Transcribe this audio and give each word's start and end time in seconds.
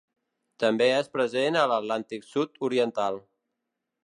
També 0.63 0.87
és 0.93 1.11
present 1.17 1.59
a 1.61 1.67
l'Atlàntic 1.73 2.29
sud-oriental. 2.33 3.23